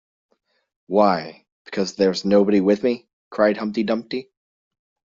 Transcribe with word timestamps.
‘Why, 0.87 1.45
because 1.63 1.93
there’s 1.93 2.25
nobody 2.25 2.59
with 2.59 2.81
me!’ 2.81 3.07
cried 3.29 3.57
Humpty 3.57 3.83
Dumpty. 3.83 4.31